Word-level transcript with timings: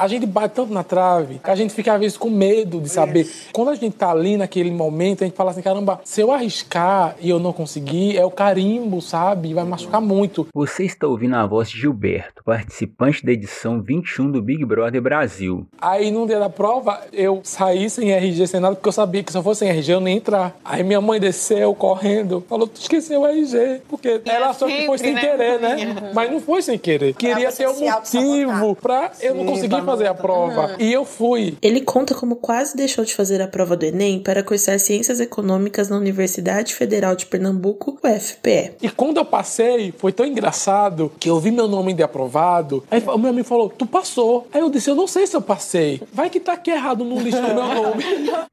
a 0.00 0.08
gente 0.08 0.26
bate 0.26 0.54
tanto 0.54 0.72
na 0.72 0.82
trave 0.82 1.38
que 1.42 1.50
a 1.50 1.54
gente 1.54 1.74
fica 1.74 1.92
às 1.92 2.00
vezes 2.00 2.16
com 2.16 2.30
medo 2.30 2.80
de 2.80 2.88
saber. 2.88 3.28
Quando 3.52 3.68
a 3.70 3.74
gente 3.74 3.94
tá 3.96 4.10
ali 4.10 4.36
naquele 4.36 4.70
momento, 4.70 5.22
a 5.22 5.26
gente 5.26 5.36
fala 5.36 5.50
assim, 5.50 5.60
caramba, 5.62 6.00
se 6.04 6.20
eu 6.20 6.32
arriscar 6.32 7.16
e 7.20 7.28
eu 7.28 7.38
não 7.38 7.52
conseguir, 7.52 8.16
é 8.16 8.24
o 8.24 8.30
carimbo, 8.30 9.00
sabe? 9.02 9.52
Vai 9.52 9.64
machucar 9.64 10.00
muito. 10.00 10.46
Você 10.54 10.84
está 10.84 11.06
ouvindo 11.06 11.36
a 11.36 11.46
voz 11.46 11.68
de 11.70 11.78
Gilberto, 11.78 12.42
participante 12.44 13.24
da 13.24 13.32
edição 13.32 13.82
21 13.82 14.30
do 14.30 14.40
Big 14.42 14.64
Brother 14.64 15.02
Brasil. 15.02 15.66
Aí 15.80 16.10
no 16.10 16.26
dia 16.26 16.38
da 16.38 16.48
prova, 16.48 17.00
eu 17.12 17.40
saí 17.44 17.90
sem 17.90 18.10
RG, 18.12 18.46
sem 18.46 18.60
nada, 18.60 18.74
porque 18.74 18.88
eu 18.88 18.92
sabia 18.92 19.22
que 19.22 19.30
se 19.30 19.36
eu 19.38 19.42
fosse 19.42 19.60
sem 19.60 19.68
RG, 19.68 19.92
eu 19.92 20.00
nem 20.00 20.14
ia 20.14 20.18
entrar. 20.18 20.56
Aí 20.64 20.82
minha 20.82 21.00
mãe 21.00 21.20
desceu 21.20 21.74
correndo, 21.74 22.42
falou, 22.48 22.66
tu 22.66 22.80
esqueceu 22.80 23.20
o 23.20 23.26
RG. 23.26 23.82
Porque 23.88 24.20
É 24.24 24.30
ela 24.34 24.50
achou 24.50 24.68
que 24.68 24.86
foi 24.86 24.98
sem 24.98 25.12
né? 25.12 25.20
querer, 25.20 25.60
né? 25.60 25.76
Mas 26.14 26.30
não 26.30 26.40
foi 26.40 26.62
sem 26.62 26.78
querer. 26.78 27.14
Queria 27.14 27.52
ter 27.52 27.68
um 27.68 27.80
motivo 27.80 28.74
pra 28.76 29.12
eu 29.20 29.34
não 29.34 29.44
conseguir 29.44 29.82
fazer 29.90 30.06
a 30.06 30.14
prova. 30.14 30.76
E 30.78 30.92
eu 30.92 31.04
fui. 31.04 31.56
Ele 31.60 31.80
conta 31.80 32.14
como 32.14 32.36
quase 32.36 32.76
deixou 32.76 33.04
de 33.04 33.14
fazer 33.14 33.40
a 33.42 33.48
prova 33.48 33.76
do 33.76 33.84
Enem 33.84 34.20
para 34.20 34.42
cursar 34.42 34.78
Ciências 34.78 35.20
Econômicas 35.20 35.88
na 35.88 35.96
Universidade 35.96 36.74
Federal 36.74 37.16
de 37.16 37.26
Pernambuco, 37.26 37.98
UFPE. 38.02 38.72
E 38.82 38.88
quando 38.88 39.16
eu 39.16 39.24
passei, 39.24 39.92
foi 39.96 40.12
tão 40.12 40.26
engraçado 40.26 41.12
que 41.18 41.28
eu 41.28 41.40
vi 41.40 41.50
meu 41.50 41.66
nome 41.68 41.92
de 41.92 42.02
aprovado. 42.02 42.84
Aí 42.90 43.02
o 43.06 43.18
meu 43.18 43.30
amigo 43.30 43.46
falou, 43.46 43.68
tu 43.68 43.86
passou. 43.86 44.46
Aí 44.52 44.60
eu 44.60 44.70
disse, 44.70 44.90
eu 44.90 44.94
não 44.94 45.06
sei 45.06 45.26
se 45.26 45.36
eu 45.36 45.42
passei. 45.42 46.00
Vai 46.12 46.30
que 46.30 46.40
tá 46.40 46.52
aqui 46.52 46.70
errado 46.70 47.04
no 47.04 47.20
lixo 47.20 47.40
do 47.40 47.48
meu 47.48 47.54
nome. 47.74 48.04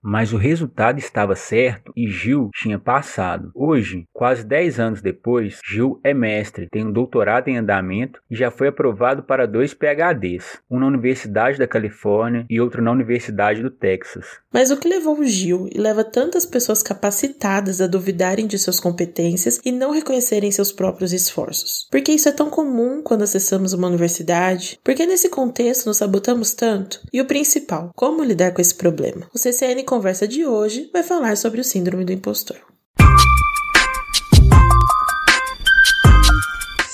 Mas 0.01 0.33
o 0.33 0.37
resultado 0.37 0.99
estava 0.99 1.35
certo 1.35 1.91
e 1.95 2.09
Gil 2.09 2.49
tinha 2.55 2.79
passado. 2.79 3.51
Hoje, 3.53 4.05
quase 4.13 4.43
10 4.43 4.79
anos 4.79 5.01
depois, 5.01 5.59
Gil 5.65 5.99
é 6.03 6.13
mestre, 6.13 6.67
tem 6.71 6.85
um 6.85 6.91
doutorado 6.91 7.47
em 7.47 7.57
andamento 7.57 8.21
e 8.29 8.35
já 8.35 8.49
foi 8.49 8.69
aprovado 8.69 9.23
para 9.23 9.47
dois 9.47 9.73
PhDs, 9.73 10.59
um 10.69 10.79
na 10.79 10.87
Universidade 10.87 11.26
da 11.27 11.67
Califórnia 11.67 12.45
e 12.49 12.59
outro 12.59 12.81
na 12.81 12.91
Universidade 12.91 13.61
do 13.61 13.69
Texas. 13.69 14.25
Mas 14.51 14.71
o 14.71 14.77
que 14.77 14.87
levou 14.87 15.19
o 15.19 15.25
Gil 15.25 15.69
e 15.73 15.77
leva 15.79 16.03
tantas 16.03 16.45
pessoas 16.45 16.81
capacitadas 16.81 17.79
a 17.81 17.87
duvidarem 17.87 18.47
de 18.47 18.57
suas 18.57 18.79
competências 18.79 19.59
e 19.63 19.71
não 19.71 19.91
reconhecerem 19.91 20.51
seus 20.51 20.71
próprios 20.71 21.13
esforços? 21.13 21.87
Por 21.91 22.01
que 22.01 22.11
isso 22.11 22.29
é 22.29 22.31
tão 22.31 22.49
comum 22.49 23.01
quando 23.01 23.23
acessamos 23.23 23.73
uma 23.73 23.87
universidade? 23.87 24.79
Por 24.83 24.95
que 24.95 25.05
nesse 25.05 25.29
contexto 25.29 25.85
nos 25.85 25.97
sabotamos 25.97 26.53
tanto? 26.53 26.99
E 27.11 27.21
o 27.21 27.25
principal, 27.25 27.91
como 27.95 28.23
lidar 28.23 28.51
com 28.51 28.61
esse 28.61 28.75
problema? 28.75 29.27
O 29.33 29.37
CCN 29.37 29.83
Conversa 29.83 30.27
de 30.27 30.45
hoje 30.45 30.89
vai 30.91 31.03
falar 31.03 31.37
sobre 31.37 31.61
o 31.61 31.63
Síndrome 31.63 32.05
do 32.05 32.11
Impostor. 32.11 32.57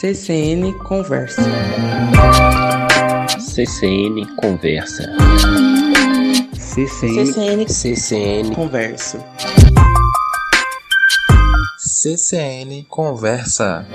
CCN 0.04 0.74
Conversa. 0.80 1.42
CCN 3.54 4.36
Conversa. 4.36 5.04
CCN 6.58 7.28
CCN 7.28 7.68
CCN 7.68 8.56
Conversa. 8.56 9.24
CCN 11.78 12.88
Conversa. 12.90 13.86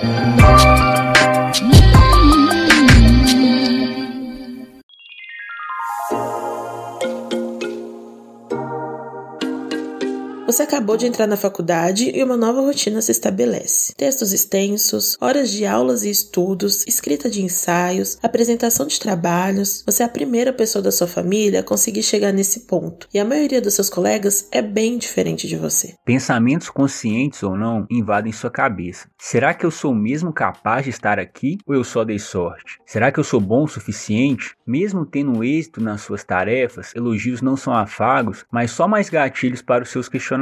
Você 10.48 10.62
acabou 10.62 10.96
de 10.96 11.06
entrar 11.06 11.26
na 11.26 11.36
faculdade 11.36 12.10
e 12.10 12.24
uma 12.24 12.34
nova 12.34 12.62
rotina 12.62 13.02
se 13.02 13.12
estabelece. 13.12 13.92
Textos 13.94 14.32
extensos, 14.32 15.14
horas 15.20 15.50
de 15.50 15.66
aulas 15.66 16.04
e 16.04 16.10
estudos, 16.10 16.86
escrita 16.86 17.28
de 17.28 17.42
ensaios, 17.42 18.16
apresentação 18.22 18.86
de 18.86 18.98
trabalhos. 18.98 19.82
Você 19.84 20.02
é 20.02 20.06
a 20.06 20.08
primeira 20.08 20.50
pessoa 20.50 20.82
da 20.82 20.90
sua 20.90 21.06
família 21.06 21.60
a 21.60 21.62
conseguir 21.62 22.02
chegar 22.02 22.32
nesse 22.32 22.60
ponto. 22.60 23.06
E 23.12 23.18
a 23.18 23.26
maioria 23.26 23.60
dos 23.60 23.74
seus 23.74 23.90
colegas 23.90 24.48
é 24.50 24.62
bem 24.62 24.96
diferente 24.96 25.46
de 25.46 25.54
você. 25.54 25.96
Pensamentos 26.02 26.70
conscientes 26.70 27.42
ou 27.42 27.54
não 27.54 27.86
invadem 27.90 28.32
sua 28.32 28.50
cabeça. 28.50 29.06
Será 29.18 29.52
que 29.52 29.66
eu 29.66 29.70
sou 29.70 29.94
mesmo 29.94 30.32
capaz 30.32 30.84
de 30.84 30.88
estar 30.88 31.18
aqui 31.18 31.58
ou 31.66 31.74
eu 31.74 31.84
só 31.84 32.04
dei 32.04 32.18
sorte? 32.18 32.78
Será 32.86 33.12
que 33.12 33.20
eu 33.20 33.24
sou 33.24 33.38
bom 33.38 33.64
o 33.64 33.68
suficiente? 33.68 34.54
Mesmo 34.66 35.04
tendo 35.04 35.44
êxito 35.44 35.78
nas 35.78 36.00
suas 36.00 36.24
tarefas, 36.24 36.94
elogios 36.96 37.42
não 37.42 37.54
são 37.54 37.74
afagos, 37.74 38.46
mas 38.50 38.70
só 38.70 38.88
mais 38.88 39.10
gatilhos 39.10 39.60
para 39.60 39.84
os 39.84 39.90
seus 39.90 40.08
questionamentos. 40.08 40.37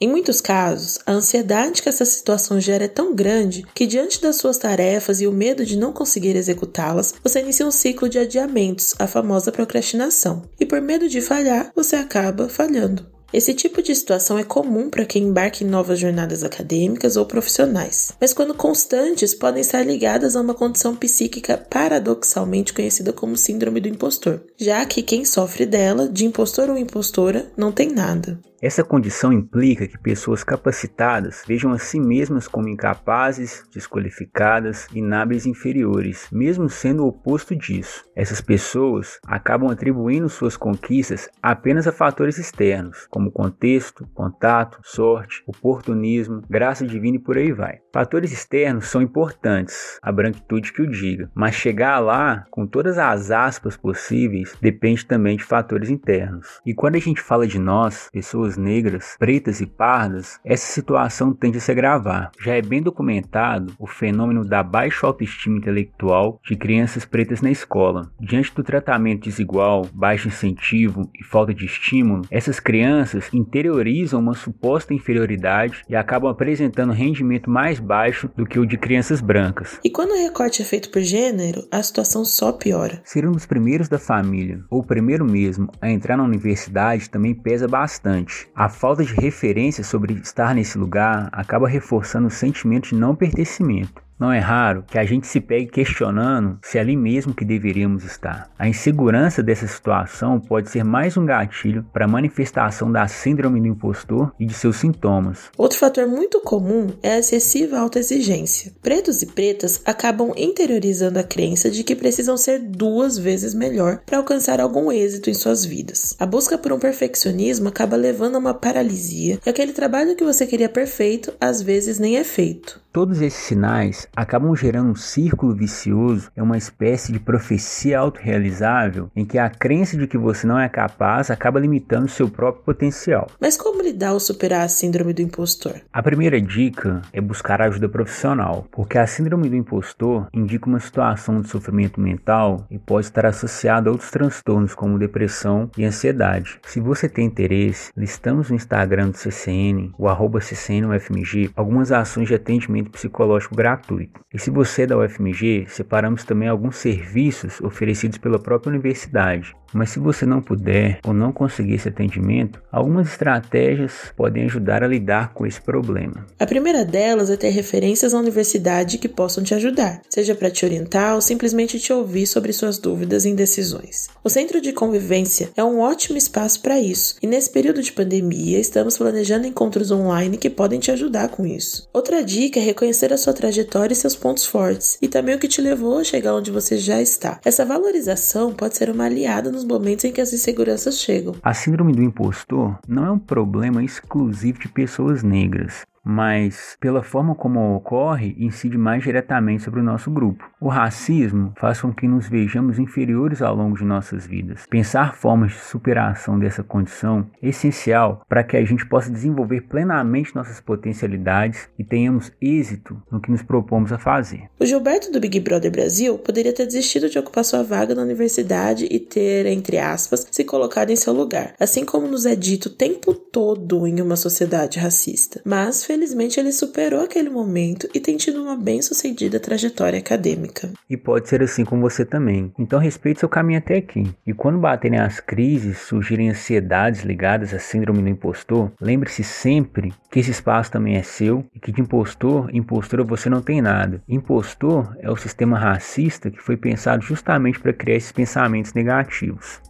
Em 0.00 0.08
muitos 0.08 0.40
casos, 0.40 0.98
a 1.06 1.12
ansiedade 1.12 1.82
que 1.82 1.88
essa 1.88 2.04
situação 2.04 2.60
gera 2.60 2.84
é 2.84 2.88
tão 2.88 3.14
grande 3.14 3.64
que, 3.74 3.86
diante 3.86 4.20
das 4.20 4.36
suas 4.36 4.58
tarefas 4.58 5.20
e 5.20 5.26
o 5.26 5.32
medo 5.32 5.64
de 5.64 5.76
não 5.76 5.92
conseguir 5.92 6.36
executá-las, 6.36 7.14
você 7.22 7.40
inicia 7.40 7.66
um 7.66 7.70
ciclo 7.70 8.08
de 8.08 8.18
adiamentos, 8.18 8.94
a 8.98 9.06
famosa 9.06 9.52
procrastinação. 9.52 10.42
E 10.58 10.66
por 10.66 10.80
medo 10.80 11.08
de 11.08 11.20
falhar, 11.20 11.70
você 11.74 11.96
acaba 11.96 12.48
falhando. 12.48 13.06
Esse 13.32 13.54
tipo 13.54 13.82
de 13.82 13.94
situação 13.94 14.38
é 14.38 14.44
comum 14.44 14.90
para 14.90 15.06
quem 15.06 15.24
embarca 15.24 15.64
em 15.64 15.66
novas 15.66 15.98
jornadas 15.98 16.44
acadêmicas 16.44 17.16
ou 17.16 17.24
profissionais, 17.24 18.12
mas 18.20 18.34
quando 18.34 18.54
constantes 18.54 19.34
podem 19.34 19.62
estar 19.62 19.82
ligadas 19.82 20.36
a 20.36 20.40
uma 20.42 20.52
condição 20.52 20.94
psíquica 20.94 21.56
paradoxalmente 21.56 22.74
conhecida 22.74 23.10
como 23.10 23.34
síndrome 23.34 23.80
do 23.80 23.88
impostor, 23.88 24.42
já 24.58 24.84
que 24.84 25.02
quem 25.02 25.24
sofre 25.24 25.64
dela, 25.64 26.08
de 26.08 26.26
impostor 26.26 26.68
ou 26.68 26.76
impostora, 26.76 27.50
não 27.56 27.72
tem 27.72 27.90
nada. 27.90 28.38
Essa 28.62 28.84
condição 28.84 29.32
implica 29.32 29.88
que 29.88 29.98
pessoas 29.98 30.44
capacitadas 30.44 31.42
vejam 31.44 31.72
a 31.72 31.78
si 31.78 31.98
mesmas 31.98 32.46
como 32.46 32.68
incapazes, 32.68 33.64
desqualificadas, 33.74 34.86
e 34.94 35.00
inferiores, 35.48 36.28
mesmo 36.30 36.68
sendo 36.68 37.02
o 37.02 37.08
oposto 37.08 37.56
disso. 37.56 38.04
Essas 38.14 38.40
pessoas 38.40 39.18
acabam 39.26 39.68
atribuindo 39.68 40.28
suas 40.28 40.56
conquistas 40.56 41.28
apenas 41.42 41.88
a 41.88 41.92
fatores 41.92 42.38
externos, 42.38 43.08
como 43.10 43.21
contexto, 43.30 44.06
contato, 44.14 44.80
sorte, 44.82 45.42
oportunismo, 45.46 46.42
graça 46.48 46.86
divina 46.86 47.16
e 47.16 47.20
por 47.20 47.36
aí 47.36 47.52
vai. 47.52 47.80
Fatores 47.92 48.32
externos 48.32 48.86
são 48.86 49.02
importantes, 49.02 49.98
a 50.02 50.10
branquitude 50.10 50.72
que 50.72 50.82
o 50.82 50.90
diga, 50.90 51.30
mas 51.34 51.54
chegar 51.54 51.98
lá, 51.98 52.46
com 52.50 52.66
todas 52.66 52.98
as 52.98 53.30
aspas 53.30 53.76
possíveis, 53.76 54.56
depende 54.60 55.04
também 55.04 55.36
de 55.36 55.44
fatores 55.44 55.90
internos. 55.90 56.60
E 56.64 56.74
quando 56.74 56.96
a 56.96 57.00
gente 57.00 57.20
fala 57.20 57.46
de 57.46 57.58
nós, 57.58 58.08
pessoas 58.10 58.56
negras, 58.56 59.16
pretas 59.18 59.60
e 59.60 59.66
pardas, 59.66 60.40
essa 60.44 60.72
situação 60.72 61.32
tende 61.32 61.58
a 61.58 61.60
se 61.60 61.70
agravar. 61.70 62.30
Já 62.40 62.54
é 62.54 62.62
bem 62.62 62.82
documentado 62.82 63.74
o 63.78 63.86
fenômeno 63.86 64.44
da 64.44 64.62
baixa 64.62 65.06
autoestima 65.06 65.58
intelectual 65.58 66.40
de 66.44 66.56
crianças 66.56 67.04
pretas 67.04 67.42
na 67.42 67.50
escola. 67.50 68.10
Diante 68.18 68.54
do 68.54 68.62
tratamento 68.62 69.24
desigual, 69.24 69.86
baixo 69.92 70.28
incentivo 70.28 71.10
e 71.14 71.22
falta 71.22 71.52
de 71.52 71.66
estímulo, 71.66 72.22
essas 72.30 72.58
crianças 72.58 73.11
interiorizam 73.32 74.20
uma 74.20 74.34
suposta 74.34 74.94
inferioridade 74.94 75.82
e 75.88 75.96
acabam 75.96 76.30
apresentando 76.30 76.92
rendimento 76.92 77.50
mais 77.50 77.78
baixo 77.78 78.30
do 78.36 78.46
que 78.46 78.58
o 78.58 78.66
de 78.66 78.76
crianças 78.76 79.20
brancas. 79.20 79.78
E 79.84 79.90
quando 79.90 80.12
o 80.12 80.22
recorte 80.22 80.62
é 80.62 80.64
feito 80.64 80.90
por 80.90 81.02
gênero, 81.02 81.66
a 81.70 81.82
situação 81.82 82.24
só 82.24 82.52
piora. 82.52 83.00
Ser 83.04 83.26
um 83.26 83.32
dos 83.32 83.46
primeiros 83.46 83.88
da 83.88 83.98
família, 83.98 84.62
ou 84.70 84.80
o 84.80 84.86
primeiro 84.86 85.24
mesmo, 85.24 85.68
a 85.80 85.90
entrar 85.90 86.16
na 86.16 86.24
universidade 86.24 87.10
também 87.10 87.34
pesa 87.34 87.68
bastante. 87.68 88.48
A 88.54 88.68
falta 88.68 89.04
de 89.04 89.14
referência 89.14 89.84
sobre 89.84 90.14
estar 90.14 90.54
nesse 90.54 90.78
lugar 90.78 91.28
acaba 91.32 91.68
reforçando 91.68 92.28
o 92.28 92.30
sentimento 92.30 92.88
de 92.88 92.94
não 92.94 93.14
pertencimento. 93.14 94.01
Não 94.18 94.32
é 94.32 94.38
raro 94.38 94.84
que 94.86 94.98
a 94.98 95.04
gente 95.04 95.26
se 95.26 95.40
pegue 95.40 95.66
questionando 95.66 96.58
se 96.62 96.78
é 96.78 96.80
ali 96.80 96.96
mesmo 96.96 97.34
que 97.34 97.44
deveríamos 97.44 98.04
estar. 98.04 98.50
A 98.58 98.68
insegurança 98.68 99.42
dessa 99.42 99.66
situação 99.66 100.38
pode 100.38 100.70
ser 100.70 100.84
mais 100.84 101.16
um 101.16 101.26
gatilho 101.26 101.84
para 101.92 102.04
a 102.04 102.08
manifestação 102.08 102.90
da 102.92 103.08
síndrome 103.08 103.60
do 103.60 103.66
impostor 103.66 104.32
e 104.38 104.46
de 104.46 104.54
seus 104.54 104.76
sintomas. 104.76 105.50
Outro 105.56 105.78
fator 105.78 106.06
muito 106.06 106.40
comum 106.40 106.88
é 107.02 107.14
a 107.14 107.18
excessiva 107.18 107.78
autoexigência. 107.78 108.72
Pretos 108.80 109.22
e 109.22 109.26
pretas 109.26 109.82
acabam 109.84 110.32
interiorizando 110.36 111.18
a 111.18 111.24
crença 111.24 111.70
de 111.70 111.82
que 111.82 111.96
precisam 111.96 112.36
ser 112.36 112.60
duas 112.60 113.18
vezes 113.18 113.54
melhor 113.54 114.02
para 114.06 114.18
alcançar 114.18 114.60
algum 114.60 114.92
êxito 114.92 115.30
em 115.30 115.34
suas 115.34 115.64
vidas. 115.64 116.14
A 116.18 116.26
busca 116.26 116.56
por 116.56 116.72
um 116.72 116.78
perfeccionismo 116.78 117.68
acaba 117.68 117.96
levando 117.96 118.36
a 118.36 118.38
uma 118.38 118.54
paralisia 118.54 119.40
e 119.44 119.50
aquele 119.50 119.72
trabalho 119.72 120.16
que 120.16 120.24
você 120.24 120.46
queria 120.46 120.68
perfeito 120.68 121.32
às 121.40 121.62
vezes 121.62 121.98
nem 121.98 122.18
é 122.18 122.24
feito. 122.24 122.81
Todos 122.92 123.22
esses 123.22 123.44
sinais 123.44 124.06
acabam 124.14 124.54
gerando 124.54 124.90
um 124.90 124.94
círculo 124.94 125.54
vicioso, 125.54 126.30
é 126.36 126.42
uma 126.42 126.58
espécie 126.58 127.10
de 127.10 127.18
profecia 127.18 127.98
autorrealizável 127.98 129.10
em 129.16 129.24
que 129.24 129.38
a 129.38 129.48
crença 129.48 129.96
de 129.96 130.06
que 130.06 130.18
você 130.18 130.46
não 130.46 130.60
é 130.60 130.68
capaz 130.68 131.30
acaba 131.30 131.58
limitando 131.58 132.06
seu 132.06 132.28
próprio 132.28 132.62
potencial. 132.62 133.28
Mas 133.40 133.56
como 133.56 133.80
lidar 133.80 134.12
ou 134.12 134.20
superar 134.20 134.66
a 134.66 134.68
síndrome 134.68 135.14
do 135.14 135.22
impostor? 135.22 135.80
A 135.90 136.02
primeira 136.02 136.38
dica 136.38 137.00
é 137.14 137.20
buscar 137.22 137.62
ajuda 137.62 137.88
profissional, 137.88 138.66
porque 138.70 138.98
a 138.98 139.06
síndrome 139.06 139.48
do 139.48 139.56
impostor 139.56 140.28
indica 140.30 140.68
uma 140.68 140.78
situação 140.78 141.40
de 141.40 141.48
sofrimento 141.48 141.98
mental 141.98 142.66
e 142.70 142.78
pode 142.78 143.06
estar 143.06 143.24
associada 143.24 143.88
a 143.88 143.92
outros 143.92 144.10
transtornos 144.10 144.74
como 144.74 144.98
depressão 144.98 145.70
e 145.78 145.84
ansiedade. 145.86 146.60
Se 146.66 146.78
você 146.78 147.08
tem 147.08 147.24
interesse, 147.24 147.90
listamos 147.96 148.50
no 148.50 148.56
Instagram 148.56 149.08
do 149.08 149.16
CCN, 149.16 149.94
o 149.96 150.08
arroba 150.08 150.40
CCNUFMG, 150.42 151.52
algumas 151.56 151.90
ações 151.90 152.28
de 152.28 152.34
atendimento 152.34 152.81
psicológico 152.90 153.54
gratuito. 153.54 154.20
E 154.32 154.38
se 154.38 154.50
você 154.50 154.82
é 154.82 154.86
da 154.86 154.98
UFMG, 154.98 155.66
separamos 155.68 156.24
também 156.24 156.48
alguns 156.48 156.76
serviços 156.76 157.60
oferecidos 157.60 158.18
pela 158.18 158.38
própria 158.38 158.70
universidade. 158.70 159.54
Mas 159.72 159.90
se 159.90 159.98
você 159.98 160.26
não 160.26 160.42
puder 160.42 160.98
ou 161.04 161.14
não 161.14 161.32
conseguir 161.32 161.74
esse 161.74 161.88
atendimento, 161.88 162.62
algumas 162.70 163.08
estratégias 163.08 164.12
podem 164.16 164.44
ajudar 164.44 164.82
a 164.82 164.86
lidar 164.86 165.32
com 165.32 165.46
esse 165.46 165.60
problema. 165.60 166.26
A 166.38 166.46
primeira 166.46 166.84
delas 166.84 167.30
é 167.30 167.36
ter 167.36 167.50
referências 167.50 168.12
na 168.12 168.18
universidade 168.18 168.98
que 168.98 169.08
possam 169.08 169.42
te 169.42 169.54
ajudar, 169.54 170.02
seja 170.08 170.34
para 170.34 170.50
te 170.50 170.64
orientar 170.64 171.14
ou 171.14 171.20
simplesmente 171.20 171.78
te 171.78 171.92
ouvir 171.92 172.26
sobre 172.26 172.52
suas 172.52 172.78
dúvidas 172.78 173.24
e 173.24 173.30
indecisões. 173.30 174.08
O 174.22 174.30
Centro 174.30 174.60
de 174.60 174.72
Convivência 174.72 175.50
é 175.56 175.64
um 175.64 175.80
ótimo 175.80 176.18
espaço 176.18 176.60
para 176.60 176.78
isso, 176.78 177.16
e 177.22 177.26
nesse 177.26 177.50
período 177.50 177.82
de 177.82 177.92
pandemia 177.92 178.58
estamos 178.58 178.96
planejando 178.98 179.46
encontros 179.46 179.90
online 179.90 180.36
que 180.36 180.50
podem 180.50 180.78
te 180.78 180.90
ajudar 180.90 181.28
com 181.28 181.46
isso. 181.46 181.88
Outra 181.92 182.22
dica 182.22 182.60
é 182.60 182.62
reconhecer 182.62 183.12
a 183.12 183.18
sua 183.18 183.32
trajetória 183.32 183.92
e 183.92 183.96
seus 183.96 184.14
pontos 184.14 184.44
fortes, 184.44 184.98
e 185.00 185.08
também 185.08 185.34
o 185.34 185.38
que 185.38 185.48
te 185.48 185.60
levou 185.60 185.98
a 185.98 186.04
chegar 186.04 186.34
onde 186.34 186.50
você 186.50 186.76
já 186.76 187.00
está. 187.00 187.40
Essa 187.44 187.64
valorização 187.64 188.52
pode 188.52 188.76
ser 188.76 188.90
uma 188.90 189.04
aliada 189.04 189.50
nos 189.50 189.61
momentos 189.64 190.04
em 190.04 190.12
que 190.12 190.20
as 190.20 190.32
inseguranças 190.32 190.98
chegam. 190.98 191.34
A 191.42 191.54
síndrome 191.54 191.92
do 191.92 192.02
impostor 192.02 192.78
não 192.86 193.06
é 193.06 193.10
um 193.10 193.18
problema 193.18 193.82
exclusivo 193.82 194.58
de 194.58 194.68
pessoas 194.68 195.22
negras 195.22 195.86
mas 196.04 196.76
pela 196.80 197.02
forma 197.02 197.34
como 197.34 197.76
ocorre, 197.76 198.34
incide 198.38 198.76
mais 198.76 199.02
diretamente 199.02 199.62
sobre 199.62 199.80
o 199.80 199.84
nosso 199.84 200.10
grupo. 200.10 200.50
O 200.60 200.68
racismo 200.68 201.52
faz 201.56 201.80
com 201.80 201.92
que 201.92 202.08
nos 202.08 202.28
vejamos 202.28 202.78
inferiores 202.78 203.40
ao 203.42 203.54
longo 203.54 203.76
de 203.76 203.84
nossas 203.84 204.26
vidas. 204.26 204.66
Pensar 204.68 205.14
formas 205.14 205.52
de 205.52 205.58
superação 205.58 206.38
dessa 206.38 206.62
condição 206.62 207.26
é 207.40 207.48
essencial 207.48 208.24
para 208.28 208.42
que 208.42 208.56
a 208.56 208.64
gente 208.64 208.86
possa 208.86 209.10
desenvolver 209.10 209.62
plenamente 209.62 210.34
nossas 210.34 210.60
potencialidades 210.60 211.68
e 211.78 211.84
tenhamos 211.84 212.32
êxito 212.40 213.00
no 213.10 213.20
que 213.20 213.30
nos 213.30 213.42
propomos 213.42 213.92
a 213.92 213.98
fazer. 213.98 214.44
O 214.58 214.66
Gilberto 214.66 215.10
do 215.12 215.20
Big 215.20 215.38
Brother 215.40 215.70
Brasil 215.70 216.18
poderia 216.18 216.52
ter 216.52 216.66
desistido 216.66 217.08
de 217.08 217.18
ocupar 217.18 217.44
sua 217.44 217.62
vaga 217.62 217.94
na 217.94 218.02
universidade 218.02 218.86
e 218.90 218.98
ter, 218.98 219.46
entre 219.46 219.78
aspas, 219.78 220.26
se 220.30 220.44
colocado 220.44 220.90
em 220.90 220.96
seu 220.96 221.12
lugar, 221.12 221.54
assim 221.60 221.84
como 221.84 222.08
nos 222.08 222.26
é 222.26 222.34
dito 222.34 222.66
o 222.66 222.70
tempo 222.70 223.14
todo 223.14 223.86
em 223.86 224.00
uma 224.00 224.16
sociedade 224.16 224.78
racista. 224.78 225.40
Mas 225.44 225.84
felizmente 225.92 226.40
ele 226.40 226.52
superou 226.52 227.02
aquele 227.02 227.28
momento 227.28 227.86
e 227.92 228.00
tem 228.00 228.16
tido 228.16 228.42
uma 228.42 228.56
bem-sucedida 228.56 229.38
trajetória 229.38 229.98
acadêmica. 229.98 230.70
E 230.88 230.96
pode 230.96 231.28
ser 231.28 231.42
assim 231.42 231.66
com 231.66 231.78
você 231.78 232.02
também. 232.02 232.50
Então 232.58 232.78
respeite 232.78 233.20
seu 233.20 233.28
caminho 233.28 233.58
até 233.58 233.76
aqui. 233.76 234.10
E 234.26 234.32
quando 234.32 234.58
baterem 234.58 234.98
as 234.98 235.20
crises, 235.20 235.78
surgirem 235.80 236.30
ansiedades 236.30 237.02
ligadas 237.02 237.52
à 237.52 237.58
síndrome 237.58 238.00
do 238.00 238.08
impostor, 238.08 238.72
lembre-se 238.80 239.22
sempre 239.22 239.92
que 240.10 240.18
esse 240.18 240.30
espaço 240.30 240.72
também 240.72 240.96
é 240.96 241.02
seu 241.02 241.44
e 241.54 241.60
que 241.60 241.70
de 241.70 241.82
impostor, 241.82 242.48
impostora 242.54 243.04
você 243.04 243.28
não 243.28 243.42
tem 243.42 243.60
nada. 243.60 244.02
Impostor 244.08 244.96
é 244.98 245.10
o 245.10 245.16
sistema 245.16 245.58
racista 245.58 246.30
que 246.30 246.40
foi 246.40 246.56
pensado 246.56 247.02
justamente 247.02 247.60
para 247.60 247.74
criar 247.74 247.96
esses 247.96 248.12
pensamentos 248.12 248.72
negativos. 248.72 249.60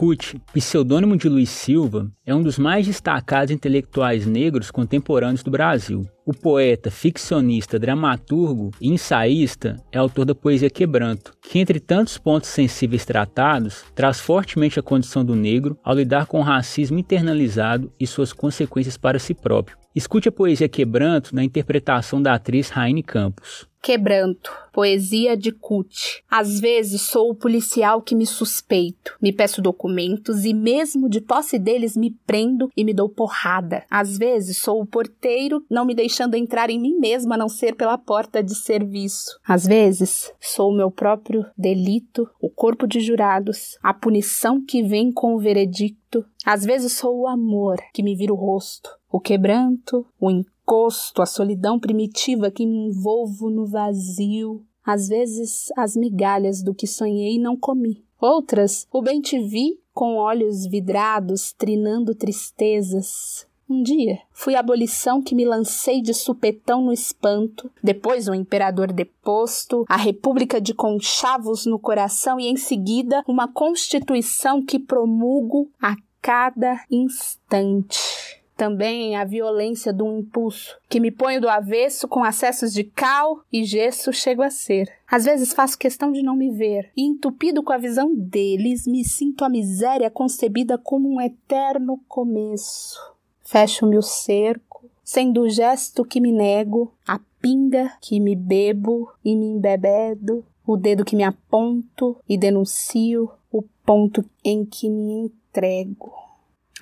Kut, 0.00 0.40
pseudônimo 0.54 1.14
de 1.14 1.28
Luiz 1.28 1.50
Silva, 1.50 2.10
é 2.24 2.34
um 2.34 2.42
dos 2.42 2.58
mais 2.58 2.86
destacados 2.86 3.50
intelectuais 3.50 4.24
negros 4.24 4.70
contemporâneos 4.70 5.42
do 5.42 5.50
Brasil. 5.50 6.08
O 6.24 6.32
poeta, 6.32 6.90
ficcionista, 6.90 7.78
dramaturgo 7.78 8.70
e 8.80 8.88
ensaísta 8.88 9.76
é 9.92 9.98
autor 9.98 10.24
da 10.24 10.34
poesia 10.34 10.70
Quebranto, 10.70 11.34
que, 11.42 11.58
entre 11.58 11.78
tantos 11.78 12.16
pontos 12.16 12.48
sensíveis 12.48 13.04
tratados, 13.04 13.84
traz 13.94 14.18
fortemente 14.18 14.80
a 14.80 14.82
condição 14.82 15.22
do 15.22 15.36
negro 15.36 15.78
ao 15.84 15.94
lidar 15.94 16.24
com 16.24 16.40
o 16.40 16.44
racismo 16.44 16.98
internalizado 16.98 17.92
e 18.00 18.06
suas 18.06 18.32
consequências 18.32 18.96
para 18.96 19.18
si 19.18 19.34
próprio. 19.34 19.76
Escute 19.94 20.30
a 20.30 20.32
poesia 20.32 20.66
Quebranto 20.66 21.34
na 21.34 21.44
interpretação 21.44 22.22
da 22.22 22.32
atriz 22.32 22.70
Raine 22.70 23.02
Campos. 23.02 23.68
Quebranto, 23.82 24.52
poesia 24.74 25.34
de 25.34 25.50
Cut. 25.50 26.22
Às 26.30 26.60
vezes 26.60 27.00
sou 27.00 27.30
o 27.30 27.34
policial 27.34 28.02
que 28.02 28.14
me 28.14 28.26
suspeito, 28.26 29.16
me 29.20 29.32
peço 29.32 29.62
documentos 29.62 30.44
e 30.44 30.52
mesmo 30.52 31.08
de 31.08 31.20
posse 31.20 31.58
deles 31.58 31.96
me 31.96 32.10
prendo 32.26 32.70
e 32.76 32.84
me 32.84 32.92
dou 32.92 33.08
porrada. 33.08 33.82
Às 33.90 34.18
vezes 34.18 34.58
sou 34.58 34.82
o 34.82 34.86
porteiro, 34.86 35.64
não 35.70 35.86
me 35.86 35.94
deixando 35.94 36.34
entrar 36.34 36.68
em 36.68 36.78
mim 36.78 36.98
mesma 36.98 37.36
a 37.36 37.38
não 37.38 37.48
ser 37.48 37.74
pela 37.74 37.96
porta 37.96 38.42
de 38.42 38.54
serviço. 38.54 39.40
Às 39.46 39.66
vezes 39.66 40.30
sou 40.38 40.70
o 40.70 40.76
meu 40.76 40.90
próprio 40.90 41.46
delito, 41.56 42.28
o 42.38 42.50
corpo 42.50 42.86
de 42.86 43.00
jurados, 43.00 43.78
a 43.82 43.94
punição 43.94 44.62
que 44.62 44.82
vem 44.82 45.10
com 45.10 45.34
o 45.34 45.38
veredicto. 45.38 46.24
Às 46.44 46.64
vezes 46.66 46.92
sou 46.92 47.20
o 47.20 47.26
amor 47.26 47.78
que 47.94 48.02
me 48.02 48.14
vira 48.14 48.32
o 48.32 48.36
rosto, 48.36 48.90
o 49.10 49.18
quebranto, 49.18 50.06
o 50.20 50.30
encosto, 50.62 51.22
a 51.22 51.26
solidão 51.26 51.78
primitiva 51.78 52.50
que 52.50 52.66
me 52.66 52.88
envolvo 52.88 53.50
no 53.50 53.66
vazio. 53.66 54.64
Às 54.84 55.08
vezes, 55.08 55.66
as 55.76 55.96
migalhas 55.96 56.62
do 56.62 56.74
que 56.74 56.86
sonhei 56.86 57.38
não 57.38 57.56
comi. 57.56 58.04
Outras, 58.20 58.86
o 58.92 59.02
bem 59.02 59.20
te 59.20 59.38
vi 59.38 59.80
com 59.92 60.16
olhos 60.16 60.66
vidrados, 60.66 61.52
trinando 61.52 62.14
tristezas. 62.14 63.46
Um 63.68 63.82
dia, 63.82 64.18
fui 64.32 64.56
a 64.56 64.60
abolição 64.60 65.22
que 65.22 65.34
me 65.34 65.44
lancei 65.44 66.02
de 66.02 66.12
supetão 66.12 66.82
no 66.82 66.92
espanto, 66.92 67.70
depois 67.82 68.26
o 68.26 68.34
imperador 68.34 68.92
deposto, 68.92 69.84
a 69.88 69.96
república 69.96 70.60
de 70.60 70.74
conchavos 70.74 71.66
no 71.66 71.78
coração 71.78 72.40
e 72.40 72.48
em 72.48 72.56
seguida 72.56 73.22
uma 73.28 73.46
constituição 73.46 74.60
que 74.60 74.78
promulgo 74.78 75.70
a 75.80 75.94
cada 76.20 76.84
instante 76.90 78.29
também 78.60 79.16
a 79.16 79.24
violência 79.24 79.90
do 79.90 80.18
impulso, 80.18 80.76
que 80.86 81.00
me 81.00 81.10
ponho 81.10 81.40
do 81.40 81.48
avesso 81.48 82.06
com 82.06 82.22
acessos 82.22 82.74
de 82.74 82.84
cal 82.84 83.42
e 83.50 83.64
gesso 83.64 84.12
chego 84.12 84.42
a 84.42 84.50
ser. 84.50 84.92
Às 85.10 85.24
vezes 85.24 85.54
faço 85.54 85.78
questão 85.78 86.12
de 86.12 86.22
não 86.22 86.36
me 86.36 86.50
ver, 86.50 86.90
e 86.94 87.02
entupido 87.02 87.62
com 87.62 87.72
a 87.72 87.78
visão 87.78 88.14
deles, 88.14 88.86
me 88.86 89.02
sinto 89.02 89.46
a 89.46 89.48
miséria 89.48 90.10
concebida 90.10 90.76
como 90.76 91.08
um 91.08 91.18
eterno 91.18 91.98
começo. 92.06 92.98
Fecho-me 93.42 93.96
o 93.96 94.02
cerco, 94.02 94.90
sendo 95.02 95.40
o 95.40 95.48
gesto 95.48 96.04
que 96.04 96.20
me 96.20 96.30
nego, 96.30 96.92
a 97.08 97.18
pinga 97.40 97.96
que 97.98 98.20
me 98.20 98.36
bebo 98.36 99.10
e 99.24 99.34
me 99.36 99.46
embebedo, 99.46 100.44
o 100.66 100.76
dedo 100.76 101.02
que 101.02 101.16
me 101.16 101.24
aponto 101.24 102.14
e 102.28 102.36
denuncio, 102.36 103.30
o 103.50 103.62
ponto 103.86 104.22
em 104.44 104.66
que 104.66 104.90
me 104.90 105.12
entrego. 105.12 106.12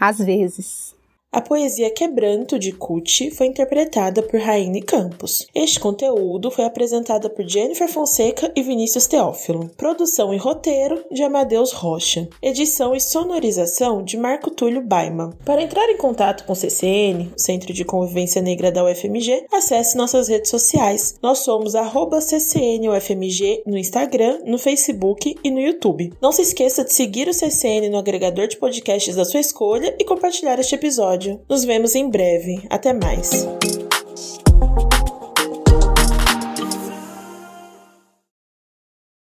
Às 0.01 0.19
vezes, 0.19 0.98
a 1.31 1.43
poesia 1.43 1.91
Quebranto 1.91 2.59
de 2.59 2.73
Cucci 2.73 3.31
foi 3.31 3.49
interpretada 3.49 4.23
por 4.23 4.41
Raine 4.41 4.81
Campos. 4.81 5.47
Este 5.55 5.79
conteúdo 5.79 6.51
foi 6.51 6.65
apresentado 6.65 7.29
por 7.29 7.47
Jennifer 7.47 7.87
Fonseca 7.87 8.51
e 8.57 8.63
Vinícius 8.63 9.07
Teófilo. 9.07 9.71
Produção 9.77 10.33
e 10.33 10.39
roteiro 10.39 11.05
de 11.13 11.23
Amadeus 11.23 11.73
Rocha. 11.73 12.27
Edição 12.43 12.95
e 12.95 13.01
sonorização 13.01 14.03
de 14.03 14.17
Marco 14.17 14.51
Túlio 14.51 14.81
Baima. 14.81 15.37
Para 15.45 15.63
entrar 15.63 15.87
em 15.91 15.99
contato 15.99 16.47
com 16.47 16.55
o 16.55 16.57
CCN, 16.57 17.31
Centro 17.37 17.75
de 17.75 17.85
Convivência 17.85 18.41
Negra 18.41 18.73
da 18.73 18.83
UFMG, 18.85 19.49
acesse 19.53 19.99
nossas 19.99 20.29
redes 20.29 20.51
sociais. 20.51 21.19
Nós 21.23 21.41
somos 21.41 21.75
CCNUFMG 21.75 23.65
no 23.67 23.77
Instagram, 23.77 24.41
no 24.47 24.57
Facebook 24.57 25.37
e 25.45 25.51
no 25.51 25.61
YouTube. 25.61 26.11
Não 26.23 26.33
se 26.33 26.41
esqueça 26.41 26.83
de 26.83 26.93
seguir 26.95 27.29
o 27.29 27.35
CCN 27.35 27.91
no 27.91 27.99
agregador 27.99 28.49
de 28.49 28.57
podcasts 28.57 29.15
da 29.15 29.27
sua 29.27 29.41
escolha 29.41 29.95
e 29.99 30.05
compartilhar 30.07 30.59
este 30.59 30.75
episódio 30.75 31.18
episódio. 31.19 31.41
Nos 31.49 31.65
vemos 31.65 31.95
em 31.95 32.09
breve. 32.09 32.63
Até 32.71 32.93
mais. 32.93 33.47